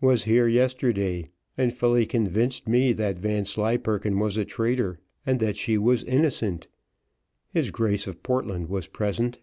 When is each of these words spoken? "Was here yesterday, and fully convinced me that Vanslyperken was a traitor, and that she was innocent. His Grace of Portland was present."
"Was 0.00 0.24
here 0.24 0.48
yesterday, 0.48 1.28
and 1.58 1.74
fully 1.74 2.06
convinced 2.06 2.66
me 2.66 2.94
that 2.94 3.18
Vanslyperken 3.20 4.18
was 4.18 4.38
a 4.38 4.44
traitor, 4.46 5.00
and 5.26 5.38
that 5.38 5.54
she 5.54 5.76
was 5.76 6.02
innocent. 6.04 6.66
His 7.50 7.70
Grace 7.70 8.06
of 8.06 8.22
Portland 8.22 8.70
was 8.70 8.86
present." 8.86 9.38